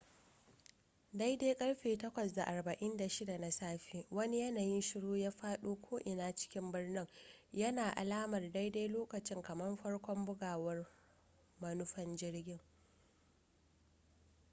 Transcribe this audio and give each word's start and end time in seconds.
daidai 1.13 1.55
ƙarfe 1.55 1.95
8:46 1.97 3.35
na 3.37 3.49
safe 3.51 4.05
wani 4.11 4.39
yanayin 4.39 4.81
shuru 4.81 5.15
ya 5.15 5.31
faɗo 5.31 5.75
ko'ina 5.81 6.35
cikin 6.35 6.71
birnin 6.71 7.07
yana 7.53 7.91
alamar 7.95 8.51
daidai 8.51 8.87
lokacin 8.87 9.41
kamar 9.41 9.77
farkon 9.77 10.25
bugawar 10.25 10.85
manufan 11.61 12.17
jirgin 12.17 12.59